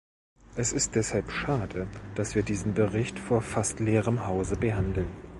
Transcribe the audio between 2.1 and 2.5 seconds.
dass wir